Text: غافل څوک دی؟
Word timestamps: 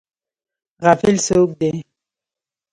غافل 0.83 1.15
څوک 1.27 1.49
دی؟ 1.59 1.71